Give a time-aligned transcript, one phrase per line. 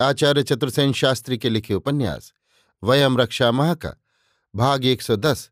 [0.00, 2.32] आचार्य चतुर्सेन शास्त्री के लिखे उपन्यास,
[2.84, 3.94] वयम रक्षा माह का
[4.56, 5.50] भाग 110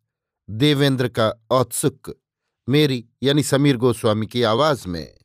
[0.50, 2.20] देवेंद्र का औत्सुक,
[2.68, 5.18] मेरी यानी समीर गोस्वामी की आवाज़ में।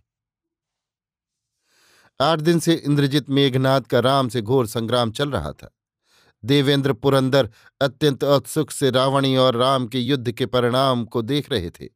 [2.21, 5.75] आठ दिन से इंद्रजित मेघनाथ का राम से घोर संग्राम चल रहा था।
[6.45, 7.49] देवेंद्र पुरंदर
[7.81, 11.87] अत्यंत औत्सुक से रावणी और राम के युद्ध के परिणाम को देख रहे थे।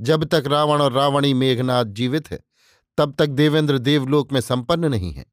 [0.00, 2.40] जब तक रावण और रावणी मेघनाथ जीवित है,
[2.98, 5.31] तब तक देवेंद्र देवलोक में संपन्न नहीं है।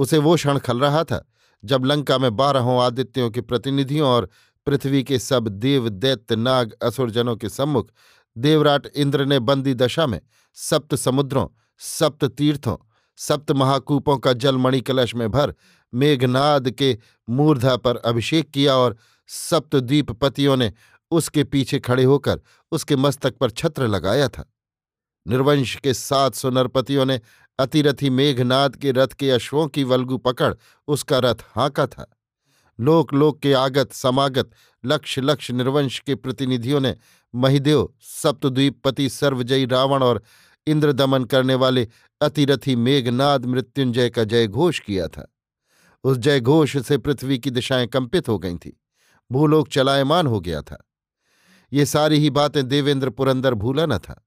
[0.00, 1.24] उसे वो क्षण खल रहा था
[1.64, 4.28] जब लंका में बारहों आदित्यों के प्रतिनिधियों और
[4.66, 7.90] पृथ्वी के सब देव, दैत्य, नाग, असुरजनों के सम्मुख
[8.38, 10.20] देवराट इंद्र ने बंदी दशा में
[10.54, 11.46] सप्त समुद्रों,
[11.78, 12.76] सप्त तीर्थों,
[13.16, 15.54] सप्त महाकूपों का जल मणिकलश में भर
[15.94, 16.96] मेघनाद के
[17.28, 18.96] मूर्धा पर अभिषेक किया और
[19.28, 20.72] सप्तद्वीपपतियों ने
[21.10, 22.40] उसके पीछे खड़े होकर
[22.72, 24.50] उसके मस्तक पर छत्र लगाया था।
[25.26, 27.20] निर्वंश के सात सौ नरपतियों ने
[27.58, 30.54] अतिरथी मेघनाद के रथ के अश्वों की वल्गु पकड़
[30.88, 32.16] उसका रथ हाँका था।
[32.80, 34.50] लोक लोक के आगत, समागत
[34.84, 36.96] लक्ष लक्ष निर्वंश के प्रतिनिधियों ने
[37.34, 40.22] महिदेव सप्तद्वीपपति सर्वजयी रावण और
[40.66, 41.88] इंद्र दमन करने वाले
[42.20, 45.34] अतिरथी मेघनाद मृत्युंजय का जय घोष किया था।
[46.04, 48.72] उस जय घोष से पृथ्वी की दिशाएँ कंपित हो गई थीं।
[49.32, 50.88] भूलोक चलायमान हो गया था।
[51.72, 54.26] ये सारी ही बातें देवेंद्र पुरंदर भूला न था।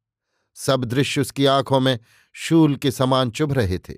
[0.56, 2.00] सब दृश्य उसकी आँखों में
[2.34, 3.94] शूल के समान चुभ रहे थे।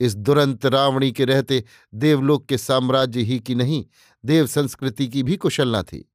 [0.00, 1.64] इस दुरंत रावणी के रहते
[1.94, 3.84] देवलोक के साम्राज्य ही की नहीं,
[4.24, 6.12] देव संस्कृति की भी कुशलना थी।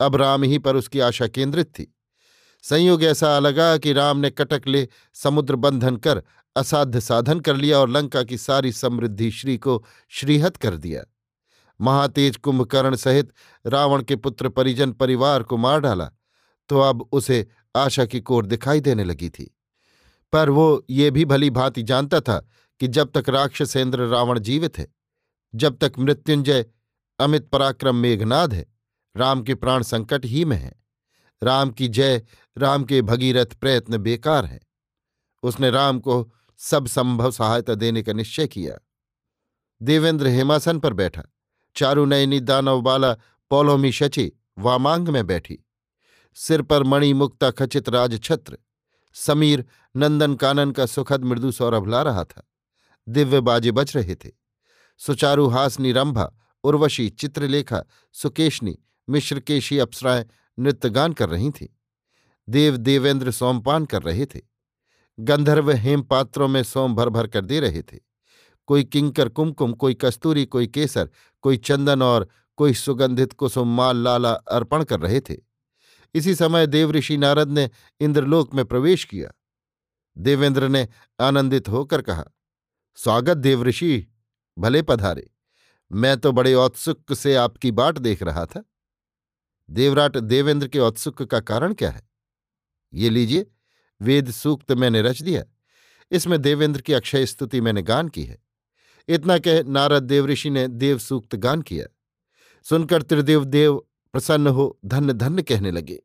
[0.00, 1.92] अब राम ही पर उसकी आशा केंद्रित थी।
[2.62, 6.22] संयोग ऐसा लगा कि राम ने कटक ले समुद्र बंधन कर
[6.56, 11.02] असाध्य साधन कर लिया और लंका की सारी समृद्धि श्री को श्रीहत कर दिया।
[11.80, 13.32] महातेज कुंभकर्ण सहित
[13.66, 16.10] रावण के पुत्र परिजन परिवार को मार डाला
[16.68, 17.46] तो अब उसे
[17.76, 19.58] आशा की कोर दिखाई देने लगी थी।
[20.32, 22.48] पर वो ये भी भली भांति जानता था
[22.80, 24.88] कि जब तक राक्षसेंद्र रावण जीवित है,
[25.54, 26.66] जब तक मृत्युंजय
[27.18, 28.66] अमित पराक्रम मेघनाद है,
[29.16, 30.74] राम के प्राण संकट ही में है।
[31.42, 32.22] राम की जय,
[32.58, 34.60] राम के भगीरथ प्रयत्न बेकार हैं।
[35.42, 38.78] उसने राम को सब संभव सहायता देने का निश्चय किया।
[39.82, 41.22] देवेंद्र हेमासन पर बैठा।
[41.76, 43.14] चारु नयनी दानवबाला
[43.50, 45.65] पौलोमी शची वामांग में बैठी।
[46.38, 48.58] सिर पर मणि मुक्ता खचित राजछत्र।
[49.14, 49.64] समीर
[49.96, 52.50] नंदन कानन का सुखद मृदु सौरभ ला रहा था।
[53.08, 54.30] दिव्य बाजे बच रहे थे।
[54.98, 56.32] सुचारु हासनी रंभा,
[56.64, 57.82] उर्वशी चित्रलेखा,
[58.12, 58.78] सुकेशनी,
[59.10, 60.24] मिश्रकेशी अप्सराएँ
[60.58, 61.66] नृत्यगान कर रही थीं।
[62.48, 64.40] देव देवेंद्र सोमपान कर रहे थे।
[65.20, 67.98] गंधर्व हेम पात्रों में सोम भर भर कर दे रहे थे।
[68.66, 71.10] कोई किंकर कुमकुम, कोई कस्तूरी, कोई केसर,
[71.42, 75.45] कोई चंदन और कोई सुगंधित कुसुम माल लाला अर्पण कर रहे थे।
[76.14, 79.30] इसी समय देवऋषि नारद ने इंद्रलोक में प्रवेश किया।
[80.18, 80.88] देवेंद्र ने
[81.20, 82.24] आनंदित होकर कहा,
[82.94, 84.06] स्वागत देवऋषि
[84.58, 85.30] भले पधारे।
[85.92, 88.64] मैं तो बड़े औत्सुक से आपकी बाट देख रहा था।
[89.70, 92.08] देवराट देवेंद्र के औत्सुक का कारण क्या है?
[92.94, 93.46] ये लीजिए,
[94.00, 95.44] वेद सूक्त मैंने रच दिया।
[96.10, 98.38] इसमें देवेंद्र की अक्षय स्तुति मैंने गान की है।
[99.08, 101.86] इतना कह नारद देवऋषि ने देव सूक्त गान किया।
[102.62, 103.85] सुनकर त्रिदेव देव
[104.16, 105.98] प्रसन्न हो धन्य धन्य कहने लगे।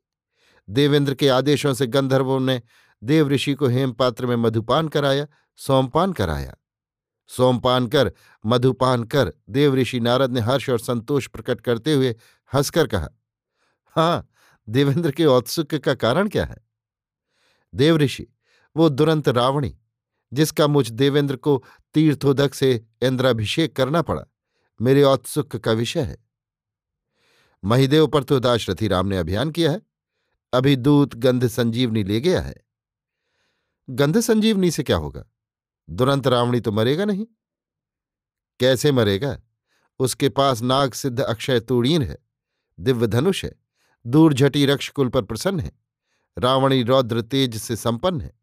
[0.69, 2.61] देवेंद्र के आदेशों से गंधर्वों ने
[3.03, 5.27] देव ऋषि को हेमपात्र में मधुपान कराया
[5.59, 6.55] सोमपान कराया।
[7.29, 8.11] सोमपान कर,
[8.45, 12.15] मधुपान कर देव ऋषि नारद ने हर्ष और संतोष प्रकट करते हुए
[12.51, 13.09] हंसकर कहा
[13.95, 14.27] हाँ
[14.69, 16.57] देवेंद्र के औत्सुक्य का कारण क्या है?
[17.73, 18.27] देव ऋषि
[18.75, 19.75] वो दुरंत रावणी,
[20.33, 22.73] जिसका मुझ देवेंद्र को तीर्थोदक से
[23.03, 24.25] इंद्राभिषेक करना पड़ा,
[24.81, 26.30] मेरे औत्सुक का विषय है।
[27.63, 29.81] महिदेव पर तो दाशरथी राम ने अभियान किया है।
[30.53, 32.55] अभी दूत गंध संजीवनी ले गया है।
[33.89, 35.25] गंध संजीवनी से क्या होगा?
[35.89, 37.27] दुरंत रावणी तो मरेगा नहीं।
[38.59, 39.41] कैसे मरेगा?
[39.99, 42.17] उसके पास नाग सिद्ध अक्षय तूणीर है,
[42.79, 43.55] दिव्य धनुष है,
[44.07, 45.71] दूर झटी रक्षकुल पर प्रसन्न है,
[46.37, 48.33] रावणी रौद्र तेज से संपन्न है।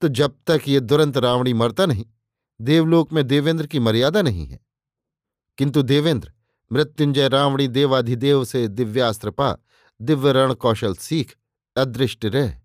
[0.00, 2.06] तो जब तक ये दुरंत रावणी मरता नहीं,
[2.60, 4.60] देवलोक में देवेंद्र की मर्यादा नहीं है।
[5.58, 6.32] किंतु देवेंद्र
[6.72, 9.56] मृत्युंजय रावणी देवाधिदेव से दिव्यास्त्र पा,
[10.02, 11.36] दिव्य रण कौशल सीख,
[11.76, 12.60] अदृष्ट रह।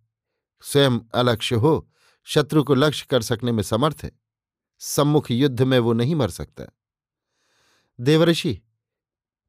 [0.62, 1.92] स्वयं अलक्ष्य हो,
[2.24, 4.12] शत्रु को लक्ष्य कर सकने में समर्थ है।
[4.80, 6.64] सम्मुख युद्ध में वो नहीं मर सकता।
[8.00, 8.62] देवऋषि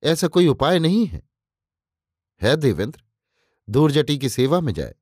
[0.02, 1.30] ऐसा कोई उपाय नहीं है?
[2.42, 3.02] है देवेंद्र,
[3.70, 4.94] दूरजटी की सेवा में जाए।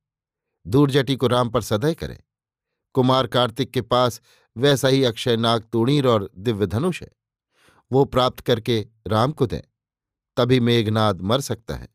[0.67, 2.23] दूरजटी को राम पर सदय करे।
[2.93, 4.21] कुमार कार्तिक के पास
[4.57, 7.11] वैसा ही अक्षय नाग तूणीर और दिव्य धनुष है।
[7.93, 9.61] वो प्राप्त करके राम को दें,
[10.37, 11.87] तभी मेघनाद मर सकता है।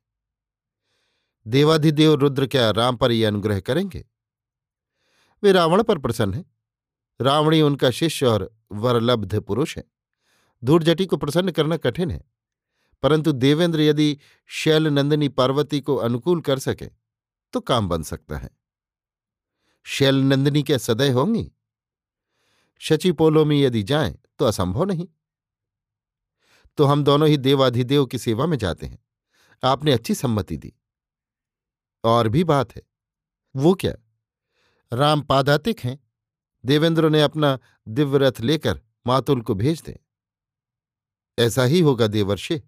[1.46, 4.04] देवाधिदेव रुद्र क्या राम पर ये अनुग्रह करेंगे?
[5.42, 6.44] वे रावण पर प्रसन्न हैं।
[7.20, 9.84] रावणी उनका शिष्य और वरलब्ध पुरुष है।
[10.62, 12.22] धूर्जटी को प्रसन्न करना कठिन है,
[13.02, 14.18] परंतु देवेंद्र यदि
[14.50, 16.86] शैल नंदिनी पार्वती को अनुकूल कर सके
[17.54, 18.50] तो काम बन सकता है।
[19.86, 21.50] शैल नंदिनी क्या होंगी?
[22.80, 25.06] शचिपोलो में यदि जाएँ तो असंभव नहीं।
[26.78, 28.98] तो हम दोनों ही देवाधिदेव की सेवा में जाते हैं।
[29.64, 30.74] आपने अच्छी सम्मति दी।
[32.04, 32.82] और भी बात है,
[33.56, 33.94] वो क्या?
[34.92, 36.10] राम पादातिक हैं।
[36.64, 37.58] देवेंद्र ने अपना
[37.88, 39.96] दिव्य रथ लेकर मातुल को भेज दें।
[41.38, 42.62] ऐसा ही होगा देवर्षे।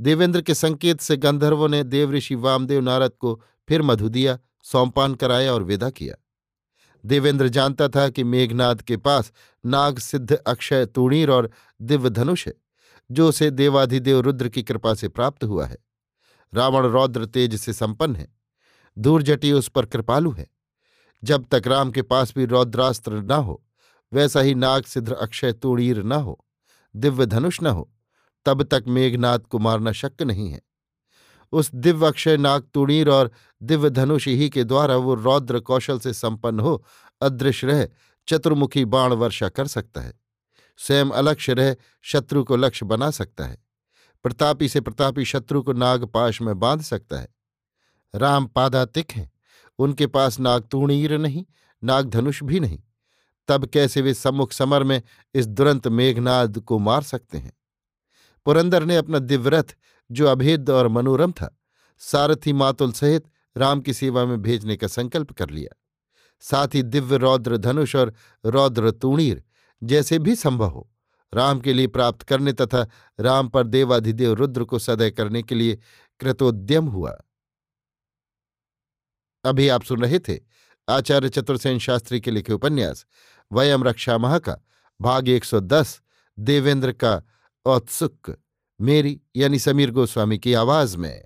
[0.00, 5.54] देवेंद्र के संकेत से गंधर्वों ने देवऋषि वामदेव नारद को फिर मधु दिया, सौंपान कराया
[5.54, 6.14] और विदा किया।
[7.06, 9.32] देवेंद्र जानता था कि मेघनाद के पास
[9.66, 11.50] नाग सिद्ध अक्षय तूणीर और
[11.82, 12.65] दिव्य धनुष है।
[13.10, 15.76] जो उसे देवाधिदेव रुद्र की कृपा से प्राप्त हुआ है।
[16.54, 18.34] रावण रौद्र तेज से संपन्न है
[18.98, 20.46] दूरजटी उस पर कृपालु है।
[21.24, 23.64] जब तक राम के पास भी रौद्रास्त्र न हो,
[24.12, 26.44] वैसा ही नाग सिद्ध अक्षय तूणीर न हो,
[26.96, 27.92] दिव्य धनुष न हो,
[28.44, 30.62] तब तक मेघनाथ को मारना शक्य नहीं है।
[31.52, 33.30] उस दिव्य अक्षय नाग तुणीर और
[33.62, 36.84] दिव्य धनुष ही के द्वारा वो रौद्र कौशल से संपन्न हो,
[37.20, 37.88] अदृश्य रह
[38.28, 40.25] चतुर्मुखी बाण वर्षा कर सकता है।
[40.76, 43.58] स्वयं अलक्ष्य रह शत्रु को लक्ष्य बना सकता है।
[44.22, 47.28] प्रतापी से प्रतापी शत्रु को नागपाश में बाँध सकता है।
[48.14, 49.32] राम पादातिक हैं,
[49.78, 51.44] उनके पास नाग तूणीर नहीं
[51.84, 52.78] नागधनुष भी नहीं।
[53.48, 55.02] तब कैसे वे सम्मुख समर में
[55.34, 57.52] इस दुरंत मेघनाद को मार सकते हैं?
[58.44, 59.76] पुरंदर ने अपना दिव्यरथ,
[60.12, 61.58] जो अभेद और मनोरम था,
[61.98, 63.24] सारथी मातुल सहित
[63.56, 65.76] राम की सेवा में भेजने का संकल्प कर लिया।
[66.40, 68.14] साथ ही दिव्य रौद्र धनुष और
[68.46, 69.42] रौद्र तूणीर
[69.82, 70.90] जैसे भी संभव हो।
[71.34, 72.86] राम के लिए प्राप्त करने तथा
[73.20, 75.78] राम पर देवाधिदेव रुद्र को सदय करने के लिए
[76.20, 77.22] कृतोद्यम हुआ।
[79.44, 80.38] अभी आप सुन रहे थे
[80.88, 83.06] आचार्य चतुर्सेन शास्त्री के लिखे उपन्यास,
[83.52, 84.56] वयम रक्षा महा का
[85.00, 86.00] भाग 110
[86.38, 87.22] देवेंद्र का
[87.66, 88.36] औत्सुक,
[88.80, 91.24] मेरी यानी समीर गोस्वामी की आवाज़ में।